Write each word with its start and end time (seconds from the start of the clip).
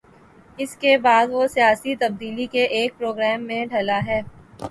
اس 0.57 0.75
کے 0.75 0.97
بعد 0.97 1.27
وہ 1.31 1.45
سیاسی 1.47 1.95
تبدیلی 1.95 2.45
کے 2.45 2.63
ایک 2.77 2.97
پروگرام 2.97 3.43
میں 3.43 3.65
ڈھلا 3.65 3.99
ہے۔ 4.07 4.21